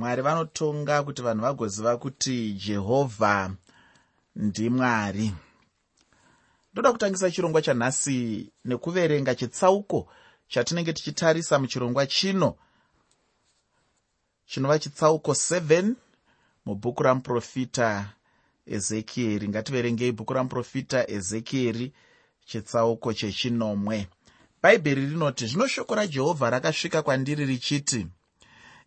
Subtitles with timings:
[0.00, 3.50] mwari vanotonga kuti vanhu vagoziva kuti jehovha
[4.36, 5.32] ndimwari
[6.72, 8.18] ndoda kutangisa chirongwa chanhasi
[8.64, 10.08] nekuverenga chitsauko
[10.48, 12.56] chatinenge tichitarisa muchirongwa chino
[14.46, 15.94] chinova chitsauko 7
[16.66, 17.88] mubhuku ramuprofita
[18.66, 19.48] ezekieri.
[19.48, 21.92] Ngativerengei bhuku ramuprofita ezekieri
[22.46, 24.06] chitsauko chechinomwe.
[24.62, 28.06] Bhaibheri rinoti zvino shoko rajehovha rakasvika kwandiri richiti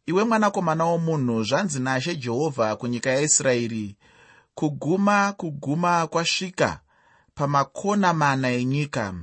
[0.05, 3.97] iwe mwanakomana womunhu zvanzi nashe jehovha kunyika yaisraeri
[4.55, 6.79] kuguma kuguma kwasvika
[7.35, 9.13] pamakona mana enyika.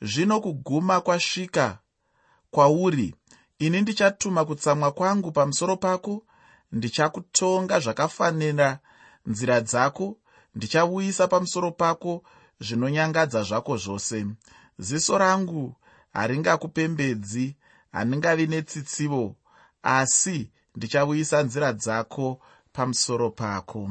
[0.00, 1.78] Zvino kuguma kwasvika
[2.50, 3.14] kwauri
[3.58, 6.22] ini ndichatuma kutsamwa kwangu pamusoro pako
[6.72, 8.78] ndichakutonga zvakafanira
[9.26, 10.16] nzira dzako
[10.54, 12.22] ndichauyisa pamusoro pako
[12.60, 14.26] zvinonyangadza zvako zvose.
[14.78, 15.76] Ziso rangu
[16.12, 17.56] haringakupembedzi
[17.92, 19.36] handingavi netsitsivo
[19.86, 22.40] asi ndichauyisa nzira dzako
[22.72, 23.90] pamusoro pako.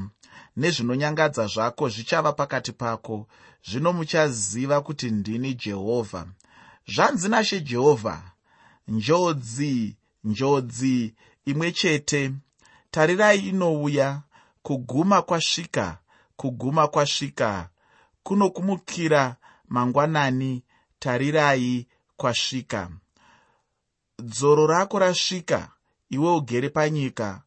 [0.58, 3.28] Nezvinonyangadza zvako zvichava pakati pako.
[3.68, 6.26] Zvino muchaziva kuti ndini jehovha.
[6.88, 8.22] Zvanzi nashe jehovha.
[8.88, 11.14] Njodzi njodzi
[11.46, 12.32] imwe chete.
[12.92, 14.22] Tarirai inouya.
[14.62, 15.98] Kuguma kwasvika
[16.36, 17.70] kuguma kwasvika.
[18.24, 19.36] Kunokumukira
[19.68, 20.64] mangwanani
[21.00, 21.88] tarirai
[22.18, 22.90] kwasvika.
[24.20, 25.75] Dzoro rako rasvika
[26.10, 27.42] iwe ugere panyika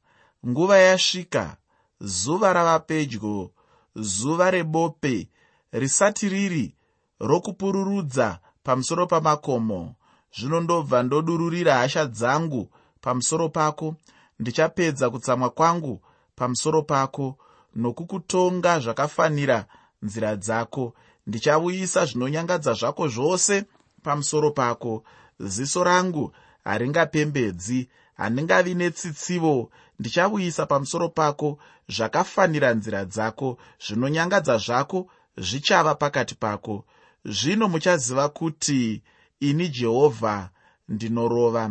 [0.47, 1.57] nguva yasvika
[2.01, 3.51] zuva rava pedyo
[3.95, 5.29] zuva rebope
[5.73, 6.75] risati riri
[7.21, 9.95] rokupururudza pamusoro pamakomo.
[10.37, 12.71] Zvino ndobva ndodururira hasha dzangu
[13.01, 13.95] pamusoro pako
[14.39, 16.03] ndichapedza kutsamwa kwangu
[16.37, 17.39] pamusoro pako
[17.75, 19.67] nokukutonga zvakafanira
[20.03, 20.95] nzira dzako.
[21.27, 23.65] Ndichauyisa zvinonyangadza zvako zvose
[24.03, 25.05] pamusoro pako.
[25.39, 26.33] Ziso rangu
[26.65, 29.71] haringapembedzi handingavi netsitsivo.
[29.99, 33.59] Ndichauyisa pamusoro pako zvakafanira nzira dzako.
[33.87, 36.85] Zvinonyangadza zvako zvichava pakati pako.
[37.25, 39.03] Zvino muchaziva kuti
[39.41, 40.51] ini jehovha
[40.89, 41.71] ndinorova.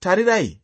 [0.00, 0.60] Tarirai.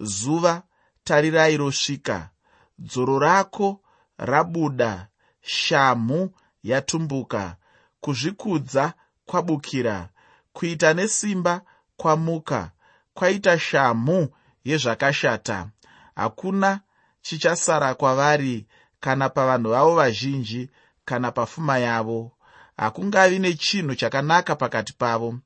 [0.00, 0.62] Zuva
[1.04, 2.30] tarirai rosvika.
[2.78, 3.80] Dzoro rako
[4.18, 5.08] rabuda.
[5.42, 6.30] Shamhu
[6.62, 7.56] yatumbuka.
[8.00, 8.94] Kuzvikudza
[9.26, 10.08] kwabukira.
[10.52, 11.62] Kuita nesimba
[11.96, 12.70] kwamuka.
[13.14, 14.28] Kwaita shamhu
[14.64, 15.68] yezvakashata.
[16.16, 16.80] Hakuna
[17.22, 18.66] chichasara kwavari
[19.00, 20.70] kana pavanhu vavo vazhinji
[21.04, 22.32] kana pafuma yavo.
[22.76, 25.38] Hakungavi nechinhu chakanaka pakati pavo.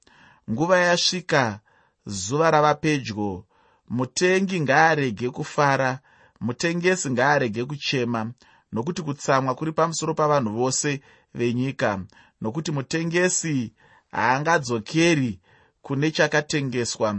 [0.50, 1.60] Nguva yasvika
[2.06, 3.44] zuva rava pedyo.
[3.88, 5.98] Mutengi ngaarege kufara
[6.40, 8.32] mutengesi ngaarege kuchema
[8.72, 11.00] nokuti kutsamwa kuri pamusoro pavanhu vose
[11.34, 12.00] venyika
[12.40, 13.72] nokuti mutengesi
[14.12, 15.40] haangadzokeri
[15.82, 17.16] kune chakatengeswa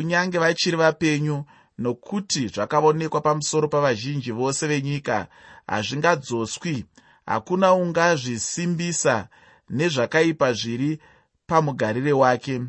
[0.00, 1.44] kunyange vachiri vapenyu
[1.78, 5.26] nokuti zvakaonekwa pamusoro pavazhinji vose venyika
[5.66, 6.84] hazvingadzoswi
[7.26, 9.28] hakuna ungazvisimbisa
[9.70, 11.00] nezvakaipa zviri
[11.46, 12.62] pamugarire wake.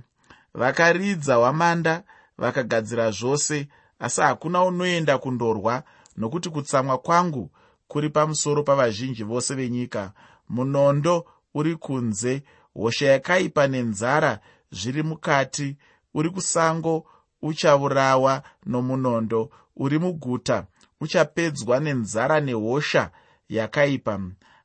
[0.53, 2.03] Vakaridza hwamanda
[2.37, 3.67] vakagadzira zvose
[3.99, 5.83] asi hakuna unoenda kundorwa
[6.17, 7.51] nokuti kutsamwa kwangu
[7.87, 10.11] kuri pamusoro pavazhinji vose venyika.
[10.49, 12.43] Munondo uri kunze
[12.73, 14.39] hosha yakaipa nenzara
[14.71, 15.77] zviri mukati
[16.13, 17.05] uri kusango
[17.41, 20.66] uchaurawa nomunondo uri muguta
[21.02, 23.12] uchapedzwa nenzara nehosha
[23.50, 24.19] yakaipa.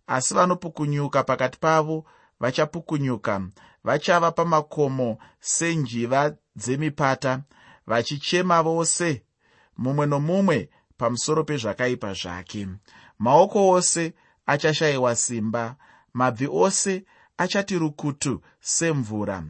[0.07, 2.05] Asi vanopukunyuka pakati pavo
[2.41, 3.41] vachapukunyuka
[3.85, 7.43] vachava pamakomo senjiva dzemipata
[7.87, 9.23] vachichema vose
[9.79, 12.69] mumwe nomumwe pamusoro pezvakaipa zvake.
[13.19, 14.15] Maoko ose
[14.47, 15.77] achashayiwa simba
[16.15, 17.05] mabvi ose
[17.39, 19.45] achati rukutu semvura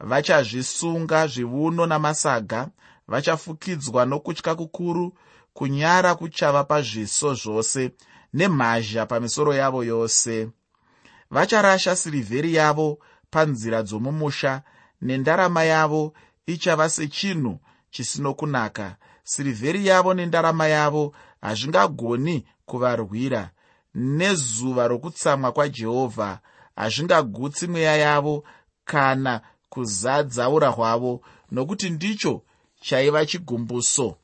[0.00, 2.68] vachazvisunga zviuno namasaga
[3.08, 5.14] vachafukidzwa nokutya kukuru
[5.52, 7.90] kunyara kuchava pazviso zvose
[8.34, 10.48] nemhazha pamisoro yavo yose.
[11.30, 12.98] Vacharasha sirivheri yavo
[13.30, 14.62] panzira dzomumusha
[15.02, 16.12] nendarama yavo
[16.46, 17.60] ichava sechinhu
[17.90, 18.96] chisino kunaka.
[19.24, 23.50] Sirivheri yavo nendarama yavo hazvingagoni kuvarwira.
[23.94, 26.38] Nezuva rokutsamwa kwajehovha
[26.76, 28.44] hazvingagutsi mweya yavo
[28.84, 31.20] kana kuzadza ura hwavo
[31.50, 32.42] nokuti ndicho
[32.80, 34.16] chaiva chigumbuso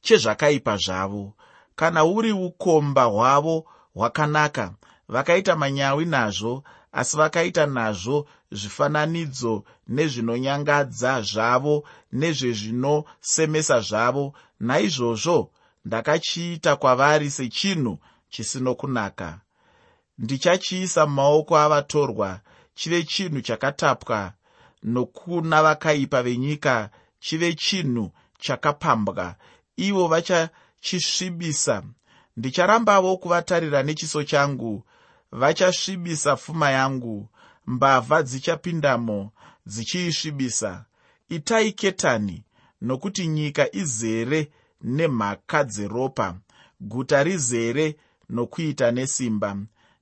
[0.00, 1.34] chezvakaipa zvavo.
[1.76, 3.64] Kana uri ukomba hwavo
[3.94, 4.74] hwakanaka
[5.08, 14.34] vakaita manyawi nazvo asi vakaita nazvo zvifananidzo nezvinonyangadza zvavo nezvezvinosemesa zvavo.
[14.60, 15.50] Naizvozvo
[15.84, 17.98] ndakachiita kwavari sechinhu
[18.30, 19.40] chisino kunaka.
[20.18, 22.40] Ndichachiisa mumaoko avatorwa
[22.74, 24.32] chive chinhu chakatapwa
[24.82, 26.90] nokuna vakaipa venyika
[27.20, 29.36] chive chinhu chakapambwa.
[29.76, 31.82] Ivo vachachisvibisa.
[32.36, 34.84] Ndicharambavo kuvatarira nechiso changu
[35.32, 37.28] vachasvibisa pfuma yangu.
[37.66, 39.32] Mbavha dzichapindamo
[39.66, 40.84] dzichiisvibisa.
[41.28, 42.44] Itai ketani
[42.80, 44.50] nokuti nyika izere
[44.82, 46.36] nemhaka dzeropa
[46.80, 47.96] guta rizere
[48.30, 49.56] nokuita nesimba.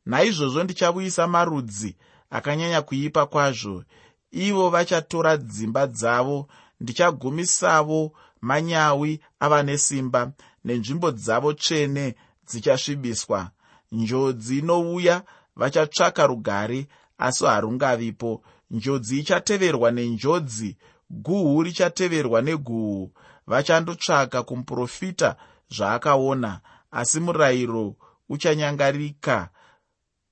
[0.07, 1.97] Naizvozvo ndichavuyisa marudzi
[2.31, 3.85] akanyanya kuipa kwazvo.
[4.31, 6.49] Ivo vachatora dzimba dzavo.
[6.81, 10.33] Ndichagumisavo manyawi ava nesimba
[10.65, 12.15] nenzvimbo dzavo tsvene
[12.49, 13.51] dzichasvibiswa.
[13.93, 15.23] Njodzi inouya
[15.57, 16.87] vachatsvaka rugare
[17.19, 18.43] asi harungavipo.
[18.71, 20.77] Njodzi ichateverwa nenjodzi
[21.11, 23.13] guhu richateverwa neguhu.
[23.47, 25.37] Vachandotsvaka kumuprofita
[25.71, 26.61] zvaakaona
[26.91, 27.95] asi murayiro
[28.29, 29.49] uchanyangarika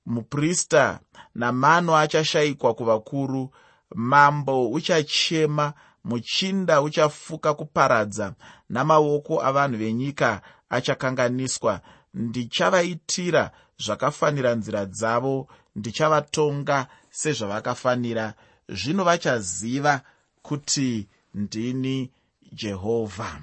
[0.09, 0.99] muprista
[1.35, 3.51] namano achashayikwa kuvakuru
[3.95, 5.73] mambo uchachema
[6.03, 8.33] muchinda uchafuka kuparadza
[8.69, 11.81] namaoko avanhu venyika achakanganiswa.
[12.13, 18.33] Ndichavaitira zvakafanira nzira dzavo ndichavatonga sezvavakafanira.
[18.69, 20.01] Zvino vachaziva
[20.41, 22.11] kuti ndini
[22.53, 23.41] jehovha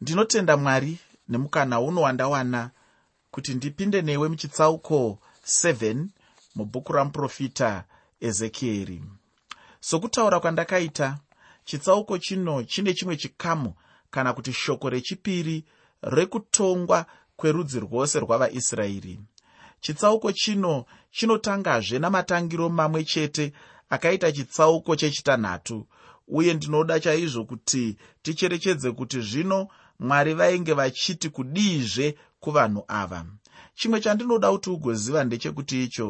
[0.00, 0.98] ndinotenda mwari
[1.28, 2.70] nemukana uno wandawana
[3.34, 6.06] kuti ndipinde newe muchitsauko 7
[6.54, 7.84] mubhuku ramuprofita
[8.20, 9.02] ezekieri
[9.80, 11.18] sokutaura kwandakaita
[11.64, 13.74] chitsauko chino chine chimwe chikamu
[14.10, 15.64] kana kuti shoko rechipiri
[16.02, 19.20] rekutongwa kwerudzi rwose rwavaisraeri
[19.80, 23.52] chitsauko chino chinotangazve namatangiro mamwe chete
[23.90, 25.86] akaita chitsauko chechitanhatu
[26.28, 33.20] uye ndinoda chaizvo kuti ticherechedze kuti zvino mwari vainge vachiti kudiizve kuvanhu ava.
[33.74, 36.08] Chimwe chandinoda kuti ugoziva ndechekuti icho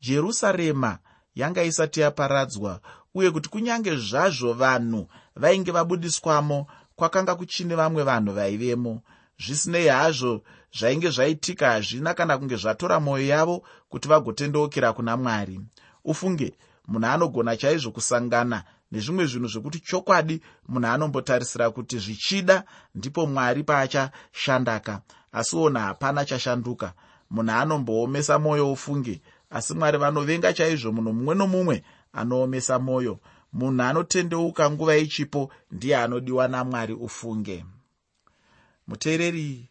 [0.00, 0.98] jerusarema
[1.34, 2.80] yanga isati yaparadzwa
[3.14, 6.66] uye kuti kunyange zvazvo vanhu vainge vabudiswamo
[6.96, 9.02] kwakanga kuchine vamwe vanhu vaivemo.
[9.38, 10.42] Zvisinei hazvo
[10.78, 13.56] zvainge zvaitika hazvina kana kunge zvatora mwoyo yavo
[13.88, 15.60] kuti vagotendeukira kuna mwari.
[16.04, 16.54] Ufunge
[16.88, 25.02] munhu anogona chaizvo kusangana nezvimwe zvinhu zvekuti chokwadi munhu anombotarisira kuti zvichida ndipo mwari paachashandaka
[25.36, 26.92] asi ona hapana chashanduka.
[27.30, 33.18] Munhu anomboomesa mwoyo ufunge asi mwari vanovenga chaizvo munhu mumwe nomumwe anoomesa mwoyo
[33.52, 37.64] munhu anotendeuka nguva ichipo ndiye anodiwa namwari ufunge.
[38.86, 39.68] Muteereri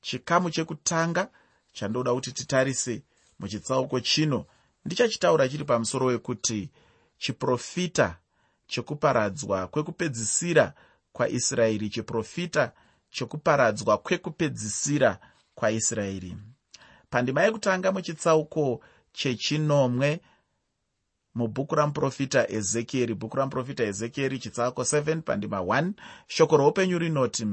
[0.00, 1.28] chikamu chekutanga
[1.72, 3.02] chandoda kuti titarise
[3.38, 4.44] muchitsauko chino.
[4.84, 6.70] Ndichachitaura chiri pamusoro wekuti
[7.18, 8.16] chiprofita
[8.66, 10.72] chekuparadzwa kwekupedzisira
[11.12, 12.72] kwaisraeri chiprofita
[13.10, 15.18] chekuparadzwa kwekupedzisira
[15.54, 16.36] kwaisraeri.
[17.10, 18.80] Pandima yekutanga muchitsauko
[19.12, 20.20] chechinomwe
[21.34, 25.92] mubhuku ramuprofita ezekieri bhuku ramuprofita ezekieri chitsauko 7 pandima 1
[26.26, 27.46] shoko roupenyu rinoti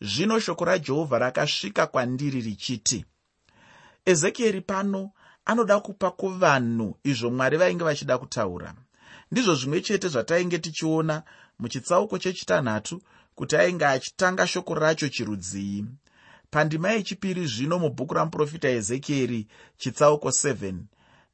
[0.00, 3.04] zvino shoko rajehovha rakasvika kwandiri richiti
[4.04, 5.10] ezekieri pano
[5.44, 8.74] anoda kupa kuvanhu izvo mwari vainge vachida kutaura.
[9.30, 11.22] Ndizvo zvimwe chete zvatainge tichiona
[11.58, 13.02] muchitsauko chechitanhatu
[13.34, 15.84] kuti ainge achitanga shoko racho chirudzii.
[16.50, 19.46] Pandima yechipiri zvino mubhuku ramuprofita ezekieri
[19.76, 20.74] chitsauko 7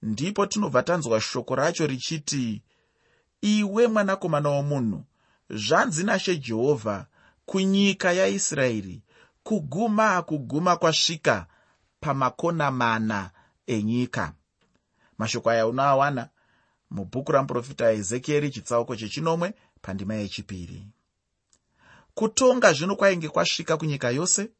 [0.02, 2.62] ndipo tinobva tanzwa shoko racho richiti
[3.40, 5.04] iwe mwanakomana womunhu
[5.50, 7.06] zvanzi nashe jehovha
[7.46, 9.02] kunyika yaisraeri
[9.42, 11.46] kuguma kuguma kwasvika
[12.00, 13.30] pamakona mana
[13.66, 14.32] enyika.
[15.18, 16.28] Mashoko aya unoawana
[16.90, 20.86] mubhuku ramuprofita ezekieri chitsauko chechinomwe pandima yechipiri
[22.18, 24.50] kutonga zvino kwainge kwasvika kunyika yose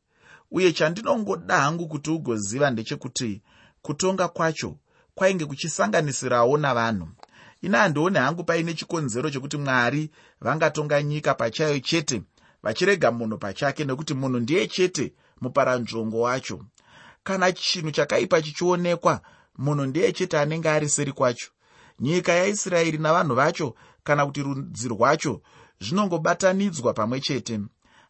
[0.51, 3.43] uye chandinongoda hangu kuti ugoziva ndechekuti
[3.83, 4.77] kutonga kwacho
[5.15, 7.09] kwainge kuchisanganisirawo navanhu.
[7.63, 10.11] Ina handioni hangu paine chikonzero chokuti mwari
[10.41, 12.23] vangatonga nyika pachayo chete
[12.63, 16.65] vachirega munhu pachake nekuti munhu ndiye chete muparanzvongo wacho.
[17.25, 19.21] Kana chinhu chakaipa chichionekwa
[19.57, 21.51] munhu ndiye chete anenge ari seri kwacho.
[22.01, 23.75] Nyika yaisraeri navanhu vacho
[24.05, 25.43] kana kuti rudzi rwacho
[25.81, 27.61] zvinongobatanidzwa pamwe chete.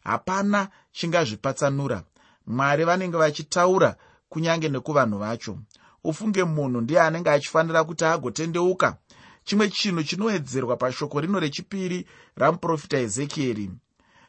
[0.03, 2.03] Hapana chingazvipatsanura.
[2.47, 3.95] Mwari vanenge vachitaura
[4.29, 5.57] kunyange nekuvanhu vacho.
[6.03, 8.97] Ufunge munhu ndiye anenge achifanira kuti agotendeuka.
[9.43, 13.71] Chimwe chinhu chinowedzerwa pashoko rino rechipiri ramuprofita ezekieri.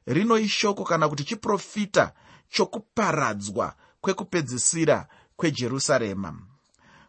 [0.06, 2.12] Rino ishoko kana kuti chiprofita
[2.50, 5.06] chokuparadzwa kwekupedzisira
[5.37, 6.35] kwejerusarema.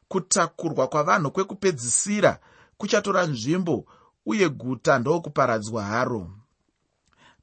[0.07, 2.39] Kutakurwa kwavanhu kwekupedzisira
[2.77, 3.85] kuchatora nzvimbo
[4.25, 6.31] uye guta ndokuparadzwa haro.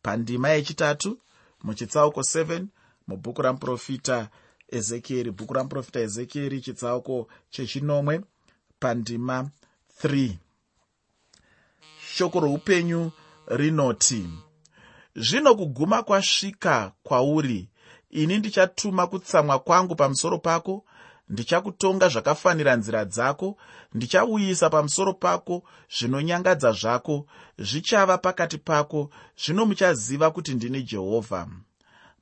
[0.03, 1.19] Pandima yechitatu
[1.63, 2.67] muchitsauko 7
[3.07, 4.29] mubhuku ramuprofita
[4.69, 5.31] ezekieri.
[5.31, 8.25] Bhuku ramuprofita ezekieri chitsauko chechinomwe
[8.81, 9.51] pandima
[10.05, 10.37] 3
[12.15, 13.11] shoko roupenyu
[13.47, 14.29] rinoti
[15.17, 17.69] zvino kuguma kwasvika kwauri
[18.11, 20.85] ini ndichatuma kutsamwa kwangu pamusoro pako
[21.31, 23.57] ndichakutonga zvakafanira nzira dzako
[23.95, 25.63] ndichauyisa pamusoro pako
[25.97, 27.27] zvinonyangadza zvako
[27.59, 29.11] zvichava pakati pako
[29.43, 31.49] zvino muchaziva kuti ndini jehovha.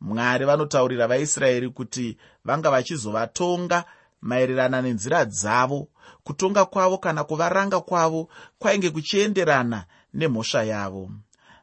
[0.00, 3.84] Mwari vanotaurira vaisraeri kuti vanga vachizovatonga
[4.20, 5.88] maererana nenzira dzavo
[6.24, 9.84] kutonga kwavo kana kuvaranga kwavo kwainge kuchienderana
[10.14, 11.10] nemhosva yavo.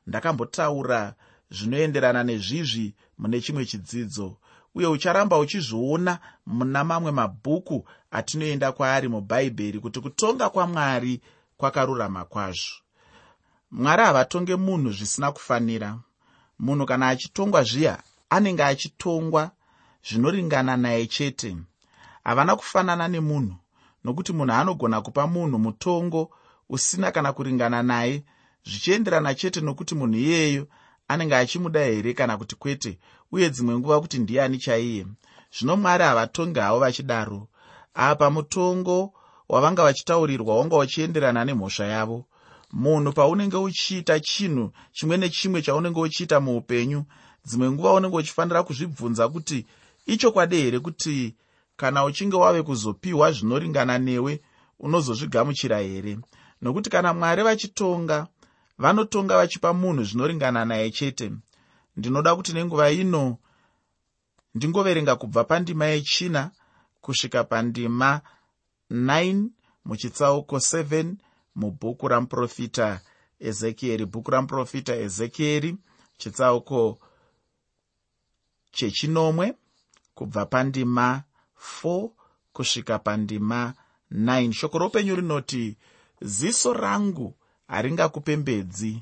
[0.08, 1.14] Ndakambotaura
[1.52, 4.38] zvinoenderana nezvizvi mune chimwe chidzidzo
[4.76, 11.22] uye ucharamba uchizviona muna mamwe mabhuku atinoenda kwaari mubhaibheri kuti kutonga kwamwari
[11.58, 12.74] kwakarurama kwazvo.
[13.72, 15.98] Mwari havatonge munhu zvisina kufanira.
[16.60, 19.52] Munhu kana achitongwa zviya anenge achitongwa
[20.08, 21.58] zvinoringana naye chete.
[22.24, 23.56] Havana kufanana nemunhu
[24.04, 26.32] nokuti munhu anogona kupa munhu mutongo
[26.70, 28.24] usina kana kuringana naye
[28.66, 30.68] zvichienderana chete nokuti munhu iyeyo
[31.08, 33.00] anenge achimuda here kana kuti kwete
[33.32, 35.06] uye dzimwe nguva kuti ndiani chaiye?
[35.58, 37.48] Zvino mwari havatongi havo vachidaro.
[37.94, 39.14] Apa mutongo
[39.50, 42.26] wavanga vachitaurirwa wanga uchienderana nemhosva yavo.
[42.72, 47.06] Munhu paunenge uchiita chinhu chimwe nechimwe chaunenge uchiita muupenyu
[47.46, 49.66] dzimwe nguva unenge uchifanira kuzvibvunza kuti
[50.06, 51.36] ichokwadi here kuti
[51.78, 54.42] kana uchinge wave kuzopiwa zvinoringana newe
[54.80, 56.18] unozozvigamuchira here?
[56.62, 58.28] Nokuti kana mwari vachitonga
[58.78, 61.32] vanotonga vachipa munhu zvinoringana naye chete.
[61.98, 63.38] Ndinoda kuti nenguva ino
[64.56, 66.52] ndingoverenga kubva pandima yechina
[67.02, 68.22] kusvika pandima
[68.92, 69.50] 9
[69.86, 71.16] muchitsauko 7
[71.56, 73.02] mubhuku ramuprofita
[73.40, 74.06] ezekieri.
[74.06, 75.78] Bhuku ramuprofita ezekieri
[76.18, 77.00] chitsauko
[78.72, 79.54] chechinomwe
[80.16, 81.24] kubva pandima
[81.84, 82.10] 4
[82.54, 83.74] kusvika pandima
[84.12, 85.78] 9 shoko roupenyu rinoti
[86.22, 87.36] ziso rangu
[87.74, 88.94] haringakupembedzi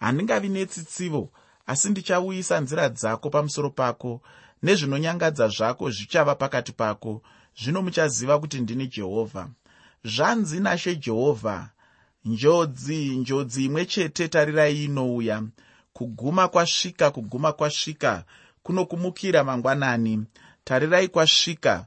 [0.00, 1.22] handingavi netsitsivo
[1.70, 4.12] asi ndichauyisa nzira dzako pamusoro pako
[4.64, 7.22] nezvinonyangadza zvako zvichava pakati pako.
[7.60, 9.48] Zvino muchaziva kuti ndini jehovha.
[10.04, 11.68] Zvanzi nashe jehovha
[12.24, 15.42] njodzi njodzi imwe chete tarirai inouya.
[15.92, 18.24] Kuguma kwasvika kuguma kwasvika
[18.62, 20.24] kunokumukira mangwanani.
[20.64, 21.86] Tarirai kwasvika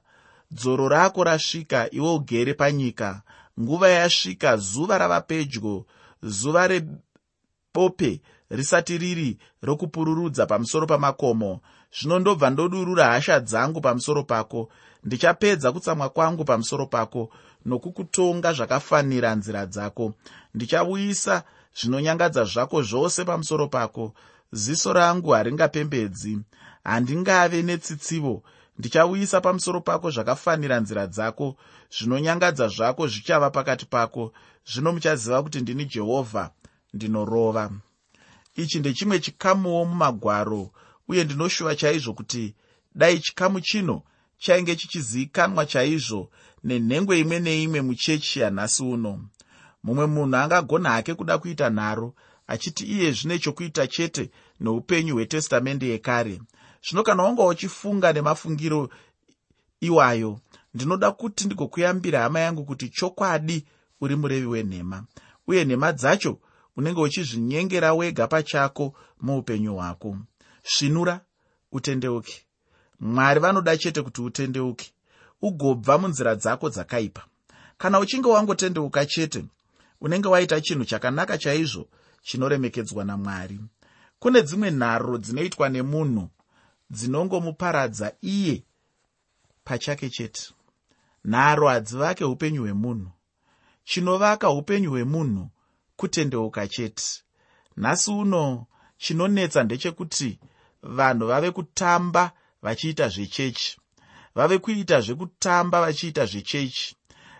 [0.51, 3.21] dzoro rako rasvika iwe ugere panyika.
[3.59, 5.85] Nguva yasvika zuva rava pedyo
[6.23, 14.69] zuva rebope risati riri rokupururudza pamusoro pamakomo zvino ndobva ndodurura hasha dzangu pamusoro pako.
[15.03, 17.29] Ndichapedza kutsamwa kwangu pamusoro pako
[17.65, 20.13] nokukutonga zvakafanira nzira dzako.
[20.53, 21.43] Ndichauyisa
[21.77, 24.13] zvinonyangadza zvako zvose pamusoro pako.
[24.51, 26.39] Ziso rangu haringapembedzi.
[26.83, 28.43] Handingave netsitsivo
[28.77, 31.55] ndichauyisa pamusoro pako zvakafanira nzira dzako.
[31.95, 34.33] Zvinonyangadza zvako zvichava pakati pako.
[34.71, 36.51] Zvino muchaziva kuti ndini jehovha
[36.93, 37.71] ndinorova.
[38.55, 40.71] Ichi ndechimwe chikamuwo mumagwaro
[41.07, 42.55] uye ndinoshuva chaizvo kuti
[42.95, 44.01] dai chikamu chino
[44.37, 46.29] chainge chichizivikanwa chaizvo
[46.63, 49.21] nenhengwe imwe neimwe muchechi yanhasi uno.
[49.83, 52.13] Mumwe munhu angagona hake kuda kuita nharo
[52.47, 56.41] achiti iye zvine chokuita chete noupenyu hwetestamende yekare
[56.85, 58.89] zvino kana wanga uchifunga nemafungiro
[59.79, 60.39] iwayo
[60.73, 63.65] ndinoda kuti ndigokuyambira hama yangu kuti chokwadi
[64.01, 65.03] uri murevi wenhema.
[65.47, 66.39] Uye nhema dzacho
[66.75, 70.17] unenge uchizvinyengera wega pachako muupenyu hwako.
[70.63, 71.21] Svinura
[71.71, 72.45] utendeuke.
[72.99, 74.93] Mwari vanoda chete kuti utendeuke.
[75.41, 77.25] Ugobva munzira dzako dzakaipa.
[77.77, 79.45] Kana uchinge wangotendeuka chete
[80.01, 81.87] unenge waita chinhu chakanaka chaizvo
[82.21, 83.59] chinoremekedzwa namwari.
[84.19, 86.29] Kune dzimwe nharo dzinoitwa nemunhu
[86.89, 88.63] dzinongomuparadza iye
[89.63, 90.53] pachake chete.
[91.23, 93.11] Nharo hadzivake upenyu hwemunhu.
[93.83, 95.49] Chinovaka upenyu hwemunhu
[95.95, 97.03] kutendeuka chete.
[97.77, 98.65] Nhasi uno
[98.97, 100.39] chinonetsa ndechekuti
[100.83, 103.77] vanhu vave kutamba vachiita zvechechi.
[104.35, 106.95] Vave kuita zvekutamba vachiita zvechechi.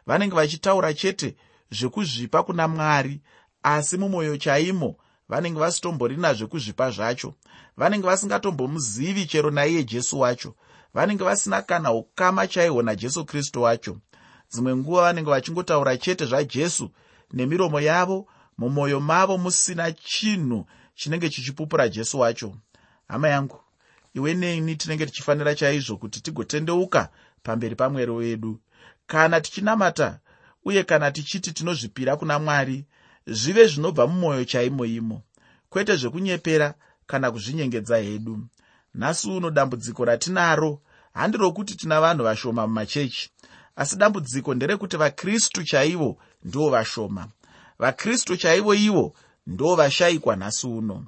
[0.06, 1.36] Vanenge vachitaura chete
[1.72, 3.22] zvekuzvipa kuna mwari
[3.64, 4.96] asi mumwoyo chaimo
[5.30, 7.34] vanenge vasitomborina zvekuzvipa zvacho
[7.78, 10.56] vanenge vasingatombomuzivi chero naiye jesu wacho
[10.94, 13.98] vanenge vasina kana ukama chaihwo najesu kristu wacho.
[14.52, 16.92] Dzimwe nguva vanenge vachingotaura chete zvajesu
[17.34, 20.66] nemiromo yavo mumwoyo mavo musina chinhu
[20.96, 22.56] chinenge chichipupura jesu wacho.
[23.08, 23.60] Hama yangu
[24.14, 27.10] iwe neni tinenge tichifanira chaizvo kuti tigotendeuka
[27.44, 28.60] pamberi pamwero wedu.
[29.08, 30.20] Kana tichinamata
[30.66, 32.86] uye kana tichiti tinozvipira kuna mwari
[33.28, 35.22] zvive zvinobva mumwoyo chaimo imo
[35.70, 36.74] kwete zvekunyepera
[37.08, 38.40] kana kuzvinyengedza hedu.
[38.96, 40.82] Nhasi uno dambudziko ratinaro
[41.14, 43.30] handi rokuti tina vanhu vashoma mumachechi
[43.76, 47.28] asi dambudziko nderekuti vakristu chaivo ndivo vashoma.
[47.80, 49.14] Vakristu chaivo ivo
[49.48, 51.06] ndo vashayikwa nhasi uno.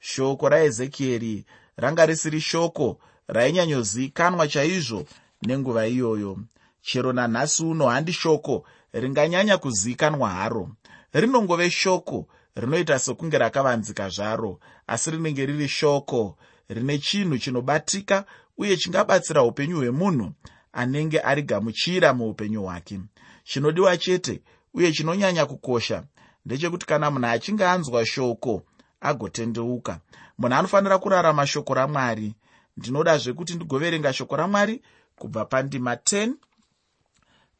[0.00, 1.44] Shoko raezekieri
[1.76, 2.98] ranga risiri shoko
[3.28, 5.04] rainyanyozikanwa chaizvo
[5.42, 6.38] nenguva iyoyo.
[6.82, 10.68] Chero nanhasi uno handi shoko ringanyanya kuzikanwa haro
[11.12, 16.36] rinongove shoko rinoita sekunge rakavanzika zvaro asi rinenge riri shoko
[16.68, 18.24] rine chinhu chinobatika
[18.58, 20.32] uye chingabatsira upenyu hwemunhu
[20.72, 23.00] anenge arigamuchira muupenyu hwake.
[23.44, 24.42] Chinodiwa chete
[24.74, 26.04] uye chinonyanya kukosha
[26.46, 28.62] ndechekuti kana munhu achinge anzwa shoko
[29.00, 30.00] agotendeuka.
[30.38, 32.34] Munhu anofanira kurarama shoko ramwari.
[32.76, 34.82] Ndinodazve kuti ndigoverenga shoko ramwari
[35.16, 36.32] kubva pandima 10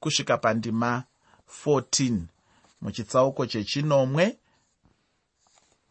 [0.00, 1.04] kusvika pandima
[1.66, 2.31] 14
[2.82, 4.24] muchitsauko chechinomwe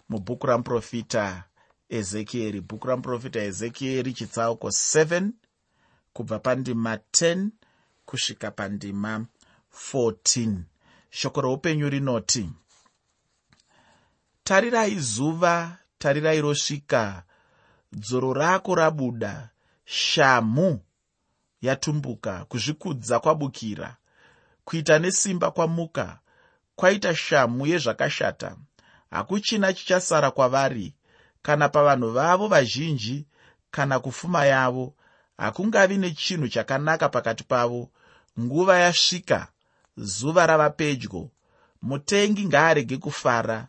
[0.09, 1.43] mubhuku ramuprofita
[1.89, 5.29] ezekieri bhuku ramuprofita ezekieri chitsauko 7
[6.13, 7.47] kubva pandima 10
[8.05, 9.25] kusvika pandima
[9.93, 10.57] 14
[11.09, 12.49] shoko roupenyu rinoti
[14.43, 17.23] tarirai zuva tarirai rosvika.
[17.93, 19.49] Dzoro rako rabuda.
[19.85, 20.79] Shamhu
[21.61, 23.97] yatumbuka kuzvikudza kwabukira.
[24.65, 26.19] Kuita nesimba kwamuka
[26.81, 28.55] kwaita shamhu yezvakashata.
[29.11, 30.93] Hakuchina chichasara kwavari
[31.41, 33.25] kana pavanhu vavo vazhinji
[33.71, 34.93] kana kufuma yavo.
[35.37, 37.89] Hakungavi nechinhu chakanaka pakati pavo.
[38.39, 39.47] Nguva yasvika
[39.97, 41.29] zuva rava pedyo.
[41.81, 43.67] Mutengi ngaarege kufara.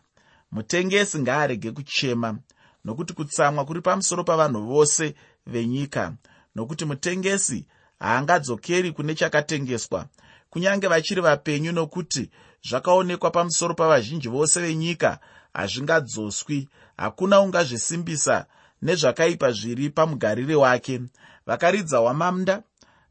[0.51, 2.37] Mutengesi ngaarege kuchema
[2.85, 5.15] nokuti kutsamwa kuri pamusoro pavanhu vose
[5.45, 6.13] venyika.
[6.55, 7.65] Nokuti mutengesi
[7.99, 10.07] haangadzokeri kune chakatengeswa
[10.49, 12.29] kunyange vachiri vapenyu nokuti
[12.69, 15.19] zvakaonekwa pamusoro pavazhinji vose venyika.
[15.53, 18.45] Hazvingadzoswi hakuna ungazvisimbisa
[18.81, 21.01] nezvakaipa zviri pamugariri wake.
[21.45, 22.63] Vakaridza wamamda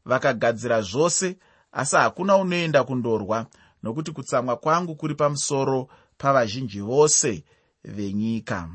[0.05, 1.37] vakagadzira zvose
[1.71, 3.45] asi hakuna unoenda kundorwa
[3.83, 7.43] nokuti kutsamwa kwangu kuri pamusoro pavazhinji vose
[7.83, 8.69] venyika.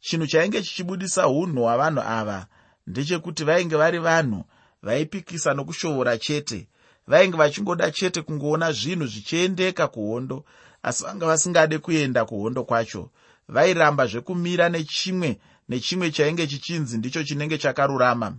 [0.00, 2.46] Chinhu chainge chichibudisa unhu hwavanhu ava
[2.86, 4.44] ndechekuti vainge vari vanhu
[4.82, 6.68] vaipikisa nokushoora chete
[7.06, 10.44] vainge vachingoda chete kungoona zvinhu zvichiendeka kuhondo
[10.82, 13.10] asi vanga vasingade kuenda kuhondo kwacho.
[13.48, 18.36] Vairamba zvekumira nechimwe nechimwe chainge chichinzi ndicho chinenge chakarurama.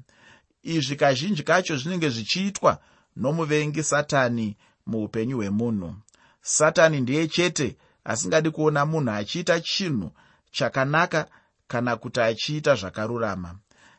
[0.64, 2.80] Izvi kazhinji kacho zvinenge zvichiitwa
[3.16, 5.96] nomuvengi satani muupenyu hwemunhu.
[6.42, 10.12] Satani ndiye chete asingadi kuona munhu achiita chinhu
[10.52, 11.28] chakanaka
[11.68, 13.56] kana kuti achiita zvakarurama.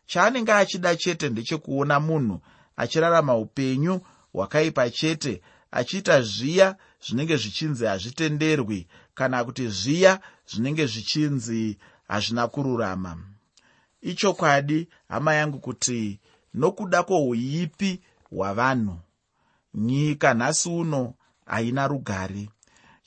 [0.07, 2.41] Chaanenge achida chete ndechekuona munhu
[2.77, 4.01] achirarama upenyu
[4.37, 10.21] hwakaipa chete achiita zviya zvinenge zvichinzi hazvitenderwi kana kuti zviya
[10.51, 13.19] zvinenge zvichinzi hazvina kururama.
[14.03, 16.21] Ichokwadi hama yangu kuti
[16.55, 18.99] nokuda kwohuipi hwavanhu
[19.75, 21.15] nyika nhasi uno
[21.47, 22.49] haina rugare.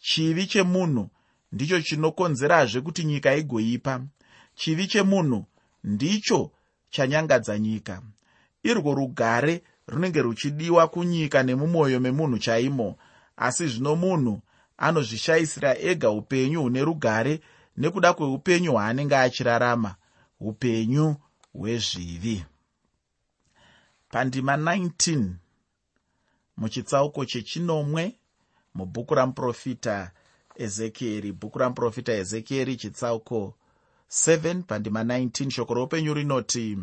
[0.01, 1.09] Chivi chemunhu
[1.51, 4.01] ndicho chinokonzerazve kuti nyika igoipa.
[4.55, 5.45] Chivi chemunhu
[5.83, 6.51] ndicho
[6.89, 8.01] chanyangadza nyika.
[8.63, 12.95] Irwo rugare runenge ruchidiwa kunyika nemumwoyo memunhu chaimo.
[13.37, 14.41] Asi zvino munhu
[14.77, 17.41] anozvishayisira ega upenyu hune rugare
[17.77, 19.95] nekuda kweupenyu hwaanenge achirarama
[20.39, 21.15] upenyu
[21.53, 22.45] hwezvivi.
[24.11, 25.29] Pandima 19
[26.57, 28.15] muchitsauko chechinomwe
[28.75, 30.11] mubhuku ramuprofita
[30.55, 33.53] ezekieri bhuku ramuprofita ezekieri chitsauko
[34.09, 36.77] 7 pandima 19 shoko roupenyu rinoti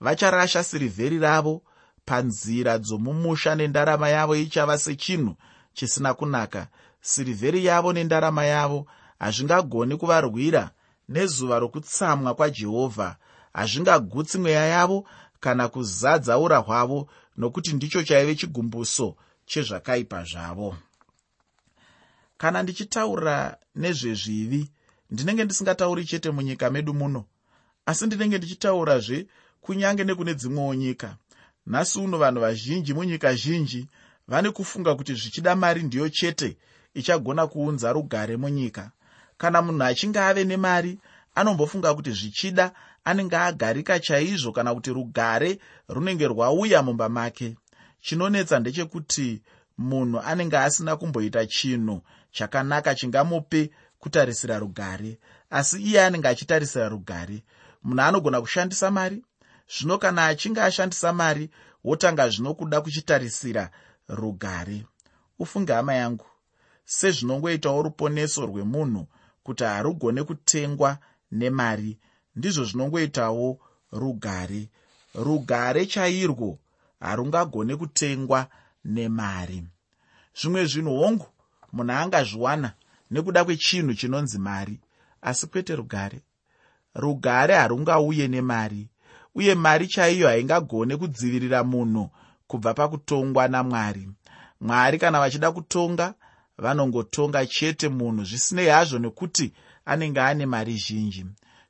[0.00, 1.62] vacharasha sirivheri ravo
[2.10, 5.36] panzira dzomumusha nendarama yavo ichava sechinhu
[5.74, 6.66] chisina kunaka.
[7.00, 8.86] Sirivheri yavo nendarama yavo
[9.18, 10.70] hazvingagoni kuvarwira
[11.08, 13.16] nezuva rokutsamwa kwajehovha.
[13.52, 15.06] Hazvingagutsi mweya yavo
[15.40, 20.76] kana kuzadza ura hwavo nokuti ndicho chaive chigumbuso chezvakaipa zvavo.
[22.38, 24.70] Kana ndichitaura nezvezvivi
[25.10, 27.24] ndinenge ndisingatauri chete munyika medu muno
[27.86, 29.26] asi ndinenge ndichitaurazve
[29.60, 31.16] kunyange nekune dzimwewo nyika
[31.66, 33.88] nhasi uno vanhu vazhinji munyika zhinji
[34.28, 36.56] vane kufunga kuti zvichida mari ndiyo chete
[36.94, 38.90] ichagona kuunza rugare munyika.
[39.38, 40.98] Kana munhu achinge ave nemari
[41.34, 42.72] anombofunga kuti zvichida
[43.04, 47.56] anenge agarika chaizvo kana kuti rugare runenge rwauya mumba make.
[48.00, 49.42] Chinonetsa ndechekuti
[49.78, 55.18] munhu anenge asina kumboita chinhu chakanaka chingamupe kutarisira rugare
[55.50, 57.42] asi iye anenge achitarisira rugare.
[57.82, 59.22] Munhu anogona kushandisa mari
[59.78, 61.50] zvino kana achinge ashandisa mari
[61.84, 63.70] wotanga zvino kuda kuchitarisira
[64.08, 64.86] rugare.
[65.38, 66.26] Ufunge hama yangu
[66.84, 69.06] sezvinongoitawo ruponeso rwemunhu
[69.42, 70.98] kuti harugone kutengwa
[71.32, 71.98] nemari
[72.36, 73.58] ndizvo zvinongoitawo
[73.92, 74.68] rugare.
[75.14, 76.58] Rugare chairwo
[77.00, 78.46] harungagone kutengwa
[78.84, 79.64] nemari.
[80.40, 81.26] Zvimwe zvinhu hongu
[81.72, 82.72] munhu angazviwana
[83.10, 84.80] nekuda kwechinhu chinonzi mari.
[85.22, 86.20] Asi kwete rugare.
[86.94, 88.89] Rugare harungauye nemari
[89.34, 92.10] uye mari chaiyo haingagone kudzivirira munhu
[92.46, 94.08] kubva pakutongwa namwari.
[94.60, 96.14] Mwari kana vachida kutonga
[96.58, 99.52] vanongotonga chete munhu zvisinei hazvo nekuti
[99.84, 101.26] anenge ane mari zhinji.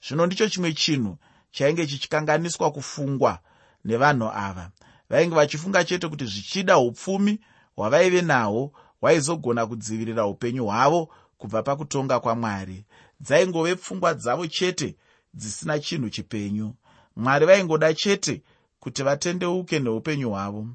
[0.07, 1.17] Zvino ndicho chimwe chinhu
[1.51, 3.39] chainge chichikanganiswa kufungwa
[3.85, 4.71] nevanhu ava.
[5.11, 7.41] Vainge vachifunga chete kuti zvichida upfumi
[7.77, 12.85] hwavaive nahwo hwaizogona kudzivirira upenyu hwavo kubva pakutonga kwamwari.
[13.21, 14.97] Dzaingove pfungwa dzavo chete
[15.35, 16.75] dzisina chinhu chipenyu
[17.17, 18.43] mwari vaingoda chete
[18.81, 20.69] kuti vatendeuke neupenyu hwavo.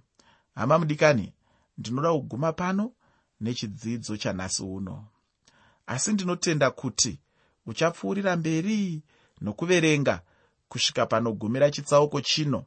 [0.55, 1.33] Hama mudikani
[1.77, 2.91] ndinoda kuguma pano
[3.41, 5.07] nechidzidzo chanhasi uno.
[5.87, 7.19] Asi ndinotenda kuti
[7.65, 9.03] uchapfuurira mberi
[9.41, 10.21] nokuverenga
[10.69, 12.65] kusvika panogumira chitsauko chino.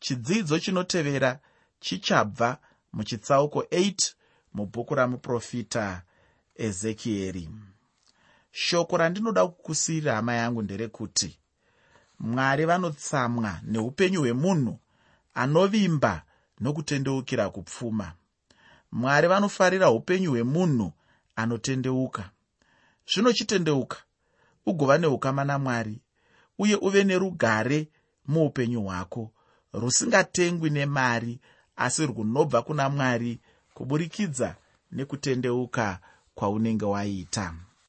[0.00, 1.40] Chidzidzo chinotevera
[1.80, 2.58] chichabva
[2.92, 4.14] muchitsauko 8
[4.54, 6.02] mubhuku ramuprofita
[6.54, 7.48] ezekieri
[8.50, 11.39] shoko randinoda kukusiyira hama yangu nderekuti
[12.20, 14.78] mwari vanotsamwa neupenyu hwemunhu
[15.34, 16.22] anovimba
[16.60, 18.12] nokutendeukira kupfuma.
[18.92, 20.92] Mwari vanofarira upenyu hwemunhu
[21.36, 22.30] anotendeuka.
[23.12, 23.96] Zvino chitendeuka
[24.66, 26.00] ugova neukama namwari
[26.58, 27.88] uye uve nerugare
[28.26, 29.32] muupenyu hwako.
[29.72, 31.40] Rusingatengwi nemari
[31.76, 33.40] asi runobva kuna mwari
[33.74, 34.56] kuburikidza
[34.92, 36.00] nekutendeuka
[36.34, 37.54] kwaunenge waita